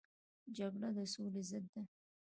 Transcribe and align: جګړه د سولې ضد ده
جګړه 0.57 0.89
د 0.97 0.99
سولې 1.13 1.41
ضد 1.49 1.65
ده 1.73 1.81